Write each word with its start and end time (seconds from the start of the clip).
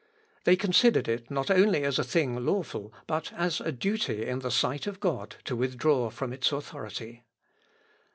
They 0.45 0.55
considered 0.55 1.07
it 1.07 1.29
not 1.29 1.51
only 1.51 1.83
as 1.83 1.99
a 1.99 2.03
thing 2.03 2.43
lawful 2.43 2.91
but 3.05 3.31
as 3.33 3.61
a 3.61 3.71
duty 3.71 4.25
in 4.25 4.39
the 4.39 4.49
sight 4.49 4.87
of 4.87 4.99
God 4.99 5.35
to 5.43 5.55
withdraw 5.55 6.09
from 6.09 6.33
its 6.33 6.51
authority. 6.51 7.23